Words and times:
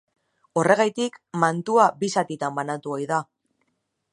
Horregatik, 0.61 1.19
mantua 1.43 1.85
bi 1.99 2.09
zatitan 2.17 2.59
banatu 2.61 2.97
ohi 2.99 3.07
da. 3.13 3.21